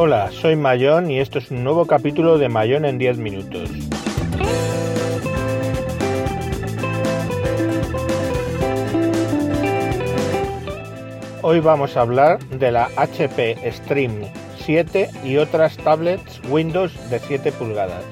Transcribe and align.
Hola, 0.00 0.30
soy 0.30 0.54
Mayón 0.54 1.10
y 1.10 1.18
esto 1.18 1.40
es 1.40 1.50
un 1.50 1.64
nuevo 1.64 1.84
capítulo 1.84 2.38
de 2.38 2.48
Mayón 2.48 2.84
en 2.84 2.98
10 2.98 3.18
minutos. 3.18 3.68
Hoy 11.42 11.58
vamos 11.58 11.96
a 11.96 12.02
hablar 12.02 12.38
de 12.38 12.70
la 12.70 12.88
HP 12.94 13.56
Stream 13.72 14.12
7 14.58 15.10
y 15.24 15.36
otras 15.38 15.76
tablets 15.78 16.40
Windows 16.48 16.92
de 17.10 17.18
7 17.18 17.50
pulgadas. 17.50 18.04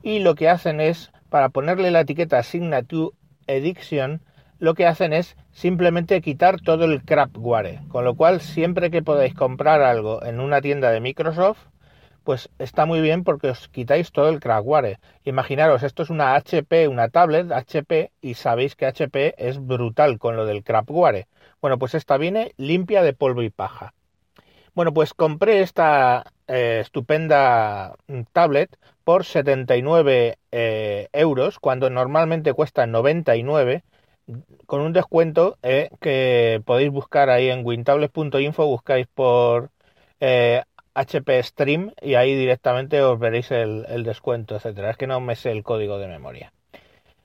y 0.04 0.20
lo 0.20 0.36
que 0.36 0.48
hacen 0.48 0.80
es 0.80 1.12
para 1.32 1.48
ponerle 1.48 1.92
la 1.92 2.02
etiqueta 2.02 2.44
Signature 2.44 3.16
Edition, 3.48 4.22
lo 4.60 4.74
que 4.74 4.86
hacen 4.86 5.14
es 5.14 5.38
simplemente 5.52 6.20
quitar 6.20 6.60
todo 6.60 6.84
el 6.84 7.04
crapware. 7.04 7.80
Con 7.88 8.04
lo 8.04 8.16
cual, 8.16 8.42
siempre 8.42 8.92
que 8.92 9.02
podáis 9.02 9.34
comprar 9.34 9.82
algo 9.82 10.22
en 10.26 10.42
una 10.42 10.60
tienda 10.60 10.92
de 10.92 11.00
Microsoft, 11.00 11.68
pues 12.26 12.50
está 12.60 12.86
muy 12.86 13.00
bien 13.00 13.23
porque 13.23 13.50
os 13.50 13.70
quitáis 13.70 14.12
todo 14.12 14.28
el 14.28 14.42
crapware. 14.42 15.00
Imaginaros, 15.23 15.84
esto 15.84 16.04
es 16.04 16.10
una 16.10 16.36
HP, 16.36 16.90
una 16.90 17.08
tablet 17.08 17.50
HP, 17.50 18.12
y 18.22 18.34
sabéis 18.34 18.76
que 18.76 18.86
HP 18.86 19.36
es 19.38 19.66
brutal 19.66 20.20
con 20.20 20.36
lo 20.36 20.45
del 20.45 20.66
crapware. 20.66 21.28
Bueno, 21.62 21.80
pues 21.80 21.95
esta 21.95 22.18
viene 22.18 22.52
limpia 22.58 23.04
de 23.04 23.14
polvo 23.14 23.42
y 23.42 23.50
paja. 23.50 23.94
Bueno, 24.73 24.94
pues 24.94 25.14
compré 25.14 25.61
esta 25.61 26.23
eh, 26.47 26.80
estupenda 26.81 27.95
mm, 28.08 28.22
tablet 28.31 28.77
por 29.03 29.25
79 29.25 30.38
eh, 30.52 31.08
euros, 31.11 31.59
cuando 31.59 31.89
normalmente 31.89 32.53
cuesta 32.53 32.88
99, 32.88 33.83
con 34.66 34.81
un 34.81 34.94
descuento 34.94 35.58
eh, 35.61 35.89
que 35.99 36.61
podéis 36.66 36.89
buscar 36.92 37.30
ahí 37.30 37.49
en 37.49 37.66
wintables.info, 37.66 38.66
buscáis 38.66 39.08
por 39.08 39.72
HP 40.94 41.44
Stream 41.44 41.92
y 42.02 42.16
ahí 42.16 42.36
directamente 42.36 43.02
os 43.02 43.19
veréis 43.19 43.52
el, 43.52 43.86
el 43.89 44.03
descuento, 44.03 44.55
etcétera. 44.55 44.92
Es 44.92 44.97
que 44.97 45.08
no 45.08 45.19
me 45.19 45.36
sé 45.36 45.52
el 45.52 45.64
código 45.64 45.97
de 45.97 46.08
memoria. 46.08 46.53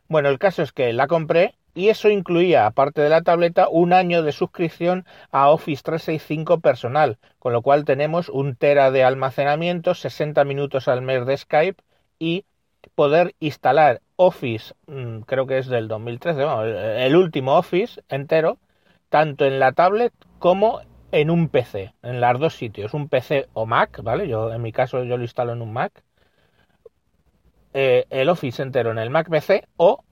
Bueno, 0.08 0.30
el 0.30 0.39
caso 0.39 0.62
es 0.62 0.72
que 0.72 0.92
la 0.92 1.06
compré 1.06 1.55
y 1.77 1.91
eso 1.91 2.09
incluía, 2.09 2.65
aparte 2.67 3.03
de 3.03 3.11
la 3.11 3.21
tableta, 3.21 3.69
un 3.69 3.93
año 3.93 4.23
de 4.23 4.33
suscripción 4.33 5.05
a 5.31 5.51
Office 5.51 5.83
365 5.85 6.61
personal, 6.61 7.19
con 7.39 7.53
lo 7.53 7.61
cual 7.61 7.85
tenemos 7.85 8.31
un 8.31 8.57
tera 8.57 8.91
de 8.91 9.05
almacenamiento, 9.05 9.95
60 9.95 10.43
minutos 10.45 10.89
al 10.89 11.03
mes 11.03 11.27
de 11.27 11.37
Skype 11.37 11.83
y 12.19 12.47
poder 12.95 13.35
instalar 13.41 14.01
Office, 14.17 14.75
mm, 14.87 15.21
creo 15.21 15.47
que 15.47 15.59
es 15.59 15.67
del 15.67 15.86
2013, 15.86 17.05
el 17.05 17.15
último 17.15 17.57
Office 17.59 18.03
entero, 18.09 18.59
tanto 19.11 19.45
en 19.45 19.61
la 19.61 19.73
tablet 19.73 20.15
como 20.39 20.81
en 21.13 21.31
un 21.31 21.48
PC, 21.48 21.92
en 22.03 22.23
los 22.23 22.41
dos 22.41 22.55
sitios, 22.57 22.95
un 22.95 23.09
PC 23.09 23.48
o 23.53 23.67
Mac, 23.67 24.01
¿vale? 24.03 24.29
Yo 24.29 24.51
en 24.51 24.63
mi 24.63 24.73
caso 24.73 25.05
yo 25.05 25.19
lo 25.19 25.25
instalo 25.25 25.53
en 25.53 25.61
un 25.61 25.75
Mac. 25.75 26.03
Eh, 27.75 28.07
el 28.09 28.31
Office 28.31 28.63
entero 28.63 28.91
en 28.91 28.98
el 28.98 29.11
Mac 29.11 29.29
PC 29.29 29.69
o, 29.77 30.03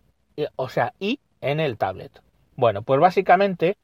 o 0.57 0.69
sea, 0.69 0.93
y 1.01 1.21
en 1.45 1.61
el 1.61 1.77
tablet. 1.77 2.23
Bueno, 2.57 2.83
pues 2.83 3.01
básicamente, 3.01 3.77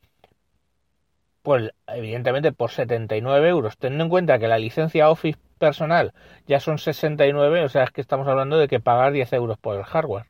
pues 1.42 1.70
evidentemente 1.86 2.52
por 2.52 2.70
79 2.70 3.48
euros, 3.48 3.76
teniendo 3.76 4.04
en 4.04 4.10
cuenta 4.10 4.38
que 4.38 4.48
la 4.48 4.58
licencia 4.58 5.10
Office 5.10 5.38
personal 5.58 6.14
ya 6.46 6.58
son 6.58 6.78
69, 6.78 7.64
o 7.64 7.68
sea, 7.68 7.84
es 7.84 7.90
que 7.90 8.00
estamos 8.00 8.26
hablando 8.26 8.58
de 8.58 8.66
que 8.66 8.80
pagar 8.80 9.12
10 9.12 9.32
euros 9.34 9.58
por 9.58 9.76
el 9.76 9.84
hardware. 9.84 10.26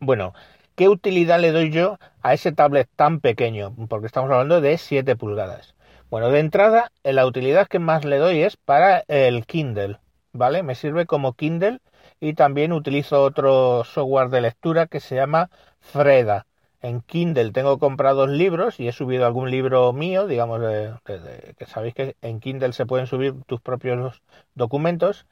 Bueno, 0.00 0.34
¿qué 0.74 0.88
utilidad 0.88 1.38
le 1.38 1.52
doy 1.52 1.70
yo 1.70 1.98
a 2.22 2.34
ese 2.34 2.52
tablet 2.52 2.88
tan 2.96 3.20
pequeño? 3.20 3.74
Porque 3.88 4.06
estamos 4.06 4.30
hablando 4.30 4.60
de 4.60 4.78
7 4.78 5.16
pulgadas. 5.16 5.74
Bueno, 6.08 6.30
de 6.30 6.40
entrada, 6.40 6.92
la 7.02 7.26
utilidad 7.26 7.66
que 7.66 7.78
más 7.78 8.04
le 8.04 8.18
doy 8.18 8.42
es 8.42 8.56
para 8.56 9.04
el 9.08 9.44
Kindle, 9.44 9.98
¿vale? 10.36 10.62
Me 10.62 10.74
sirve 10.74 11.06
como 11.06 11.34
Kindle 11.34 11.80
y 12.20 12.34
también 12.34 12.72
utilizo 12.72 13.22
otro 13.22 13.84
software 13.84 14.28
de 14.28 14.40
lectura 14.40 14.86
que 14.86 15.00
se 15.00 15.16
llama 15.16 15.50
Freda. 15.80 16.46
En 16.82 17.00
Kindle 17.00 17.52
tengo 17.52 17.78
comprados 17.78 18.28
libros 18.28 18.78
y 18.80 18.88
he 18.88 18.92
subido 18.92 19.26
algún 19.26 19.50
libro 19.50 19.92
mío, 19.92 20.26
digamos, 20.26 20.60
que 21.04 21.66
sabéis 21.66 21.94
que 21.94 22.16
en 22.22 22.40
Kindle 22.40 22.72
se 22.72 22.86
pueden 22.86 23.06
subir 23.06 23.34
tus 23.46 23.60
propios 23.60 24.22
documentos. 24.54 25.26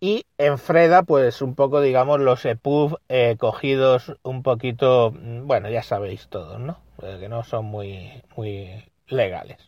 Y 0.00 0.24
en 0.38 0.58
Freda, 0.58 1.02
pues 1.02 1.42
un 1.42 1.54
poco, 1.54 1.80
digamos, 1.82 2.20
los 2.20 2.44
EPUB 2.46 2.98
eh, 3.08 3.36
cogidos 3.38 4.16
un 4.22 4.42
poquito, 4.42 5.12
mm, 5.12 5.46
bueno, 5.46 5.68
ya 5.68 5.82
sabéis 5.82 6.28
todos, 6.28 6.58
¿no? 6.58 6.78
Eh, 7.02 7.18
que 7.20 7.28
no 7.28 7.42
son 7.44 7.66
muy, 7.66 8.22
muy 8.34 8.82
legales. 9.08 9.58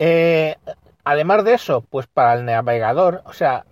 Eh, 0.00 0.56
además 1.04 1.44
de 1.44 1.54
eso, 1.54 1.82
pues 1.82 2.06
para 2.06 2.34
el 2.34 2.44
navegador, 2.44 3.22
o 3.26 3.32
sea, 3.32 3.64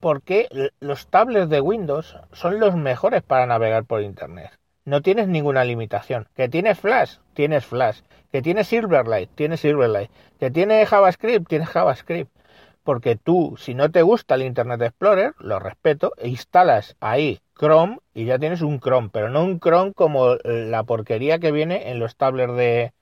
porque 0.00 0.48
los 0.80 1.08
tablets 1.08 1.48
de 1.48 1.60
Windows 1.60 2.16
son 2.32 2.60
los 2.60 2.74
mejores 2.74 3.22
para 3.22 3.46
navegar 3.46 3.84
por 3.84 4.02
Internet. 4.02 4.50
No 4.84 5.02
tienes 5.02 5.26
ninguna 5.26 5.64
limitación. 5.64 6.28
Que 6.34 6.48
tienes 6.48 6.78
Flash, 6.78 7.16
tienes 7.34 7.66
Flash. 7.66 8.02
Que 8.30 8.40
tienes 8.40 8.68
Silverlight, 8.68 9.30
tienes 9.34 9.60
Silverlight. 9.60 10.10
Que 10.38 10.50
tiene 10.50 10.86
JavaScript, 10.86 11.48
tienes 11.48 11.68
JavaScript. 11.68 12.30
Porque 12.84 13.16
tú, 13.16 13.56
si 13.58 13.74
no 13.74 13.90
te 13.90 14.02
gusta 14.02 14.36
el 14.36 14.42
Internet 14.42 14.80
Explorer, 14.82 15.34
lo 15.40 15.58
respeto, 15.58 16.12
instalas 16.22 16.96
ahí 17.00 17.40
Chrome 17.58 17.98
y 18.14 18.26
ya 18.26 18.38
tienes 18.38 18.62
un 18.62 18.78
Chrome, 18.78 19.10
pero 19.12 19.28
no 19.28 19.42
un 19.42 19.58
Chrome 19.58 19.92
como 19.92 20.36
la 20.44 20.84
porquería 20.84 21.40
que 21.40 21.50
viene 21.50 21.90
en 21.90 21.98
los 21.98 22.16
tablets 22.16 22.54
de, 22.54 22.92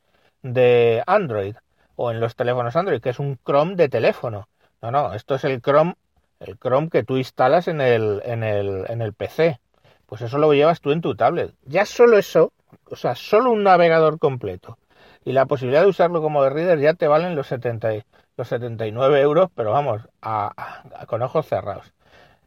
de 0.43 1.03
Android 1.07 1.57
o 1.97 2.11
en 2.11 2.21
los 2.21 2.37
teléfonos 2.37 2.77
Android, 2.77 3.01
que 3.01 3.11
es 3.11 3.19
un 3.19 3.39
Chrome 3.45 3.77
de 3.77 3.89
teléfono. 3.89 4.49
No, 4.83 4.91
no, 4.91 5.15
esto 5.15 5.35
es 5.35 5.45
el 5.45 5.61
Chrome 5.61 5.95
el 6.41 6.59
Chrome 6.59 6.91
que 6.91 7.05
tú 7.05 7.17
instalas 7.17 7.69
en 7.69 7.81
el, 7.81 8.21
en 8.25 8.43
el, 8.43 8.85
en 8.89 9.03
el 9.03 9.13
PC. 9.13 9.61
Pues 10.07 10.21
eso 10.23 10.39
lo 10.39 10.53
llevas 10.53 10.81
tú 10.81 10.93
en 10.93 11.01
tu 11.01 11.15
tablet. 11.15 11.55
Ya 11.65 11.87
solo 11.87 12.19
eso, 12.19 12.53
o 12.91 12.97
sea, 12.97 13.15
solo 13.15 13.51
un 13.51 13.63
navegador 13.63 14.19
completo 14.19 14.79
y 15.25 15.33
la 15.33 15.47
posibilidad 15.47 15.83
de 15.83 15.89
usarlo 15.89 16.21
como 16.21 16.43
de 16.45 16.51
reader 16.51 16.79
ya 16.79 16.95
te 16.95 17.09
valen 17.09 17.35
los, 17.35 17.47
70, 17.47 18.05
los 18.37 18.49
79 18.49 19.21
euros, 19.21 19.51
pero 19.55 19.73
vamos, 19.73 20.03
con 21.07 21.23
ojos 21.23 21.47
cerrados. 21.47 21.93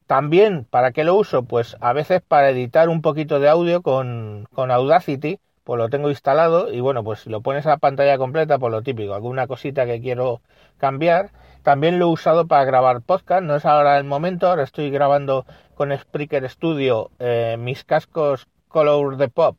También, 0.06 0.66
¿para 0.69 0.91
qué 0.91 1.03
lo 1.03 1.16
uso? 1.16 1.44
Pues 1.44 1.75
a 1.81 1.91
veces 1.94 2.22
para 2.25 2.50
editar 2.50 2.88
un 2.88 3.02
poquito 3.02 3.40
de 3.40 3.50
audio 3.50 3.81
con, 3.81 4.47
con 4.53 4.72
Audacity, 4.72 5.40
pues 5.67 5.78
lo 5.79 5.89
tengo 5.89 6.09
instalado 6.09 6.72
y 6.72 6.79
bueno, 6.79 7.03
pues 7.03 7.19
si 7.19 7.29
lo 7.29 7.41
pones 7.41 7.66
a 7.66 7.72
la 7.72 7.78
pantalla 7.78 8.17
completa, 8.17 8.57
pues 8.57 8.72
lo 8.72 8.81
típico, 8.83 9.13
alguna 9.13 9.47
cosita 9.47 9.85
que 9.85 10.00
quiero 10.00 10.39
cambiar 10.77 11.31
también 11.62 12.00
lo 12.00 12.06
he 12.06 12.09
usado 12.09 12.47
para 12.47 12.63
grabar 12.63 13.01
podcast, 13.01 13.44
no 13.44 13.53
es 13.57 13.65
ahora 13.65 13.97
el 13.97 14.06
momento, 14.06 14.47
ahora 14.47 14.63
estoy 14.63 14.89
grabando 14.89 15.45
con 15.75 15.92
Spreaker 15.92 16.50
Studio 16.50 17.12
eh, 17.19 17.57
mis 17.59 17.83
cascos 17.83 18.47
Color 18.69 19.18
de 19.18 19.27
Pop 19.27 19.57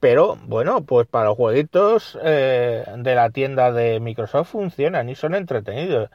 pero 0.00 0.36
bueno, 0.46 0.84
pues 0.84 1.06
para 1.06 1.26
los 1.26 1.36
jueguitos 1.36 2.18
eh, 2.22 2.84
de 2.98 3.14
la 3.14 3.30
tienda 3.30 3.72
de 3.72 4.00
Microsoft 4.00 4.50
funcionan 4.50 5.08
y 5.08 5.14
son 5.14 5.34
entretenidos. 5.34 6.10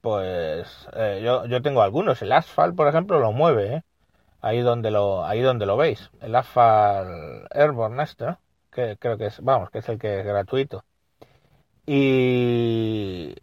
Pues 0.00 0.88
eh, 0.94 1.20
yo, 1.24 1.46
yo 1.46 1.62
tengo 1.62 1.82
algunos, 1.82 2.22
el 2.22 2.32
Asphalt, 2.32 2.76
por 2.76 2.88
ejemplo, 2.88 3.20
lo 3.20 3.32
mueve, 3.32 3.82
ahí 4.40 4.60
donde 4.60 4.90
lo 4.90 5.24
ahí 5.24 5.40
donde 5.42 5.66
lo 5.66 5.76
veis, 5.76 6.10
el 6.20 6.34
Asphalt 6.36 7.46
Airborne 7.54 8.02
este, 8.02 8.36
creo 8.98 9.18
que 9.18 9.26
es, 9.26 9.40
vamos, 9.40 9.70
que 9.70 9.78
es 9.78 9.88
el 9.88 9.98
que 9.98 10.20
es 10.20 10.26
gratuito. 10.26 10.84
Y 11.86 13.34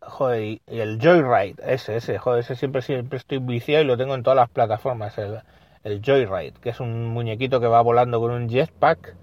joder, 0.00 0.42
y 0.42 0.60
el 0.66 0.98
Joyride, 1.00 1.56
ese, 1.64 1.96
ese, 1.96 2.18
joder, 2.18 2.40
ese 2.40 2.56
siempre, 2.56 2.82
siempre 2.82 3.18
estoy 3.18 3.38
viciado 3.38 3.82
y 3.84 3.86
lo 3.86 3.96
tengo 3.96 4.14
en 4.14 4.22
todas 4.22 4.36
las 4.36 4.50
plataformas, 4.50 5.16
el, 5.18 5.40
el 5.84 6.02
Joyride, 6.04 6.54
que 6.60 6.70
es 6.70 6.80
un 6.80 7.06
muñequito 7.06 7.60
que 7.60 7.66
va 7.66 7.80
volando 7.82 8.20
con 8.20 8.30
un 8.32 8.48
jetpack 8.48 9.16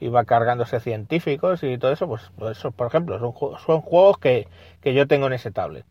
y 0.00 0.08
va 0.08 0.24
cargándose 0.24 0.80
científicos 0.80 1.62
y 1.62 1.78
todo 1.78 1.92
eso, 1.92 2.06
pues, 2.08 2.30
pues 2.38 2.58
eso, 2.58 2.70
por 2.70 2.86
ejemplo, 2.86 3.18
son, 3.18 3.58
son 3.58 3.80
juegos 3.80 4.18
que, 4.18 4.48
que, 4.80 4.94
yo 4.94 5.06
tengo 5.06 5.26
en 5.26 5.32
ese 5.34 5.50
tablet. 5.50 5.84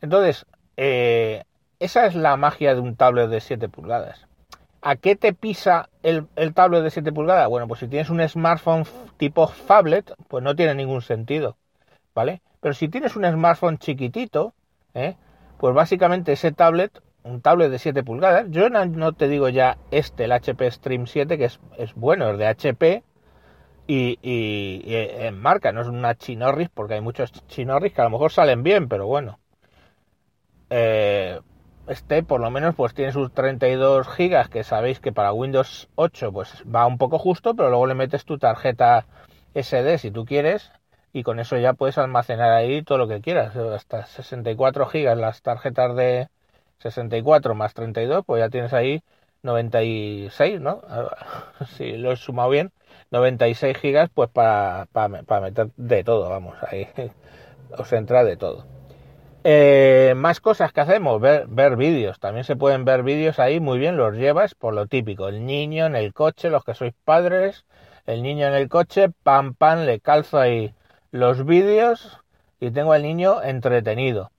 Entonces, 0.00 0.46
eh, 0.76 1.44
esa 1.78 2.06
es 2.06 2.14
la 2.14 2.36
magia 2.36 2.74
de 2.74 2.80
un 2.80 2.96
tablet 2.96 3.30
de 3.30 3.40
7 3.40 3.68
pulgadas. 3.68 4.26
¿A 4.82 4.96
qué 4.96 5.14
te 5.14 5.34
pisa 5.34 5.90
el, 6.02 6.26
el, 6.36 6.54
tablet 6.54 6.82
de 6.82 6.90
7 6.90 7.12
pulgadas? 7.12 7.48
Bueno, 7.48 7.68
pues 7.68 7.80
si 7.80 7.88
tienes 7.88 8.08
un 8.08 8.26
smartphone 8.26 8.84
tipo 9.18 9.46
phablet, 9.46 10.14
pues 10.28 10.42
no 10.42 10.56
tiene 10.56 10.74
ningún 10.74 11.02
sentido, 11.02 11.56
¿vale? 12.14 12.40
Pero 12.60 12.74
si 12.74 12.88
tienes 12.88 13.14
un 13.16 13.24
smartphone 13.24 13.78
chiquitito, 13.78 14.54
¿eh? 14.94 15.16
pues 15.58 15.74
básicamente 15.74 16.32
ese 16.32 16.52
tablet, 16.52 17.02
un 17.24 17.42
tablet 17.42 17.70
de 17.70 17.78
7 17.78 18.02
pulgadas, 18.02 18.46
yo 18.48 18.70
no, 18.70 19.12
te 19.12 19.28
digo 19.28 19.50
ya 19.50 19.76
este, 19.90 20.24
el 20.24 20.32
HP 20.32 20.70
Stream 20.70 21.06
7, 21.06 21.36
que 21.36 21.44
es, 21.44 21.60
es 21.76 21.94
bueno, 21.94 22.30
es 22.30 22.38
de 22.38 22.46
HP, 22.46 23.02
y, 23.86 24.18
y, 24.22 24.82
en 24.94 25.38
marca, 25.38 25.72
no 25.72 25.80
es 25.80 25.88
una 25.88 26.14
chinorris, 26.14 26.68
porque 26.70 26.94
hay 26.94 27.00
muchos 27.00 27.32
chinorris 27.48 27.92
que 27.92 28.00
a 28.00 28.04
lo 28.04 28.10
mejor 28.10 28.30
salen 28.30 28.62
bien, 28.62 28.88
pero 28.88 29.06
bueno. 29.06 29.40
Eh, 30.70 31.40
este 31.90 32.22
por 32.22 32.40
lo 32.40 32.50
menos 32.50 32.76
pues 32.76 32.94
tiene 32.94 33.12
sus 33.12 33.32
32 33.32 34.08
gigas 34.08 34.48
que 34.48 34.62
sabéis 34.62 35.00
que 35.00 35.10
para 35.12 35.32
Windows 35.32 35.88
8 35.96 36.32
pues 36.32 36.64
va 36.72 36.86
un 36.86 36.98
poco 36.98 37.18
justo 37.18 37.54
pero 37.54 37.68
luego 37.68 37.86
le 37.86 37.94
metes 37.94 38.24
tu 38.24 38.38
tarjeta 38.38 39.06
SD 39.54 39.98
si 39.98 40.12
tú 40.12 40.24
quieres 40.24 40.70
y 41.12 41.24
con 41.24 41.40
eso 41.40 41.56
ya 41.58 41.72
puedes 41.72 41.98
almacenar 41.98 42.52
ahí 42.52 42.82
todo 42.82 42.98
lo 42.98 43.08
que 43.08 43.20
quieras. 43.20 43.56
Hasta 43.56 44.06
64 44.06 44.86
gigas 44.86 45.18
las 45.18 45.42
tarjetas 45.42 45.96
de 45.96 46.28
64 46.78 47.54
más 47.56 47.74
32 47.74 48.24
pues 48.24 48.40
ya 48.40 48.48
tienes 48.50 48.72
ahí 48.72 49.02
96 49.42 50.60
no 50.60 50.82
si 51.76 51.96
lo 51.96 52.12
he 52.12 52.16
sumado 52.16 52.50
bien 52.50 52.72
96 53.10 53.76
gigas 53.76 54.10
pues 54.14 54.30
para, 54.30 54.86
para, 54.92 55.24
para 55.24 55.40
meter 55.40 55.70
de 55.76 56.04
todo 56.04 56.28
vamos 56.30 56.56
ahí. 56.70 56.88
Os 57.76 57.92
entra 57.92 58.24
de 58.24 58.36
todo 58.36 58.79
eh, 59.44 60.14
más 60.16 60.40
cosas 60.40 60.72
que 60.72 60.80
hacemos, 60.80 61.20
ver, 61.20 61.46
ver 61.48 61.76
vídeos. 61.76 62.20
También 62.20 62.44
se 62.44 62.56
pueden 62.56 62.84
ver 62.84 63.02
vídeos 63.02 63.38
ahí 63.38 63.60
muy 63.60 63.78
bien, 63.78 63.96
los 63.96 64.14
llevas 64.14 64.54
por 64.54 64.74
lo 64.74 64.86
típico. 64.86 65.28
El 65.28 65.46
niño 65.46 65.86
en 65.86 65.96
el 65.96 66.12
coche, 66.12 66.50
los 66.50 66.64
que 66.64 66.74
sois 66.74 66.94
padres, 67.04 67.64
el 68.06 68.22
niño 68.22 68.46
en 68.46 68.54
el 68.54 68.68
coche, 68.68 69.08
pam, 69.22 69.54
pam, 69.54 69.80
le 69.80 70.00
calzo 70.00 70.38
ahí 70.38 70.74
los 71.10 71.44
vídeos 71.44 72.18
y 72.60 72.70
tengo 72.70 72.92
al 72.92 73.02
niño 73.02 73.42
entretenido. 73.42 74.30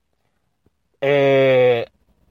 Eh, 1.02 1.88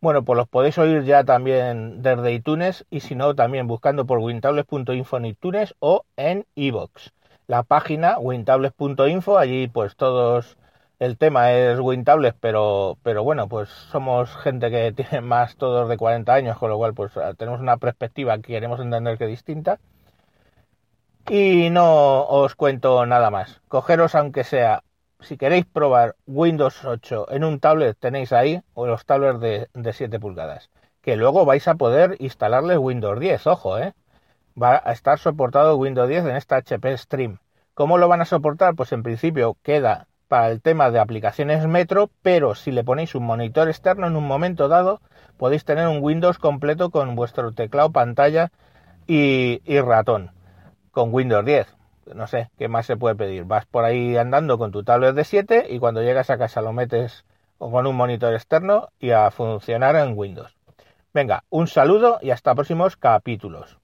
Bueno, 0.00 0.24
pues 0.24 0.36
los 0.36 0.48
podéis 0.48 0.78
oír 0.78 1.04
ya 1.04 1.24
también 1.24 2.02
desde 2.02 2.32
iTunes 2.32 2.86
y 2.90 3.00
si 3.00 3.14
no, 3.14 3.34
también 3.34 3.66
buscando 3.66 4.06
por 4.06 4.18
wintables.info 4.18 5.16
en 5.16 5.24
iTunes 5.26 5.74
o 5.80 6.04
en 6.16 6.46
iVoox. 6.54 7.10
La 7.46 7.62
página 7.64 8.18
wintables.info, 8.18 9.38
allí 9.38 9.68
pues 9.68 9.96
todos 9.96 10.56
el 10.98 11.16
tema 11.16 11.52
es 11.52 11.78
Wintables, 11.80 12.34
pero, 12.40 12.98
pero 13.02 13.22
bueno, 13.24 13.48
pues 13.48 13.68
somos 13.68 14.34
gente 14.36 14.70
que 14.70 14.92
tiene 14.96 15.20
más 15.20 15.56
todos 15.56 15.88
de 15.88 15.96
40 15.96 16.32
años, 16.32 16.58
con 16.58 16.70
lo 16.70 16.76
cual 16.76 16.94
pues 16.94 17.12
tenemos 17.36 17.60
una 17.60 17.76
perspectiva 17.76 18.36
que 18.38 18.52
queremos 18.54 18.80
entender 18.80 19.18
que 19.18 19.26
distinta. 19.26 19.78
Y 21.28 21.68
no 21.70 22.24
os 22.24 22.54
cuento 22.54 23.04
nada 23.06 23.30
más. 23.30 23.60
Cogeros 23.68 24.14
aunque 24.14 24.44
sea, 24.44 24.82
si 25.20 25.36
queréis 25.36 25.66
probar 25.66 26.16
Windows 26.26 26.84
8 26.84 27.26
en 27.30 27.44
un 27.44 27.60
tablet, 27.60 27.96
tenéis 27.98 28.32
ahí, 28.32 28.62
o 28.74 28.86
los 28.86 29.04
tablets 29.04 29.40
de, 29.40 29.68
de 29.74 29.92
7 29.92 30.18
pulgadas. 30.18 30.70
Que 31.02 31.16
luego 31.16 31.44
vais 31.44 31.68
a 31.68 31.74
poder 31.74 32.16
instalarles 32.20 32.78
Windows 32.78 33.20
10, 33.20 33.46
ojo, 33.46 33.78
¿eh? 33.78 33.94
Va 34.60 34.82
a 34.84 34.92
estar 34.92 35.18
soportado 35.18 35.76
Windows 35.76 36.08
10 36.08 36.24
en 36.26 36.36
esta 36.36 36.56
HP 36.56 36.96
Stream. 36.98 37.38
¿Cómo 37.74 37.98
lo 37.98 38.08
van 38.08 38.22
a 38.22 38.24
soportar? 38.24 38.74
Pues 38.74 38.92
en 38.92 39.02
principio 39.02 39.56
queda 39.62 40.08
para 40.28 40.50
el 40.50 40.60
tema 40.60 40.90
de 40.90 41.00
aplicaciones 41.00 41.66
Metro, 41.66 42.10
pero 42.22 42.54
si 42.54 42.70
le 42.70 42.84
ponéis 42.84 43.14
un 43.14 43.24
monitor 43.24 43.68
externo 43.68 44.06
en 44.06 44.14
un 44.14 44.26
momento 44.26 44.68
dado, 44.68 45.00
podéis 45.36 45.64
tener 45.64 45.88
un 45.88 46.02
Windows 46.02 46.38
completo 46.38 46.90
con 46.90 47.16
vuestro 47.16 47.52
teclado, 47.52 47.90
pantalla 47.90 48.52
y, 49.06 49.60
ratón, 49.80 50.30
con 50.90 51.12
Windows 51.12 51.44
10. 51.44 51.74
No 52.14 52.26
sé, 52.26 52.50
¿qué 52.58 52.68
más 52.68 52.86
se 52.86 52.96
puede 52.96 53.16
pedir? 53.16 53.44
Vas 53.44 53.66
por 53.66 53.84
ahí 53.84 54.16
andando 54.16 54.58
con 54.58 54.70
tu 54.70 54.84
tablet 54.84 55.14
de 55.14 55.24
7 55.24 55.66
y 55.70 55.78
cuando 55.78 56.02
llegas 56.02 56.30
a 56.30 56.38
casa 56.38 56.62
lo 56.62 56.72
metes 56.72 57.24
con 57.58 57.86
un 57.86 57.96
monitor 57.96 58.34
externo 58.34 58.88
y 59.00 59.10
a 59.10 59.30
funcionar 59.30 59.96
en 59.96 60.16
Windows. 60.16 60.56
Venga, 61.12 61.44
un 61.50 61.66
saludo 61.66 62.18
y 62.22 62.30
hasta 62.30 62.54
próximos 62.54 62.96
capítulos. 62.96 63.78